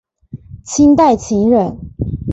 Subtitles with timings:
[0.65, 1.77] 清代琴人。